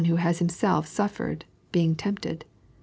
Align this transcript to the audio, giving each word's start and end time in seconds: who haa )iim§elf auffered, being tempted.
who 0.07 0.15
haa 0.15 0.29
)iim§elf 0.29 0.87
auffered, 0.99 1.43
being 1.71 1.93
tempted. 1.95 2.43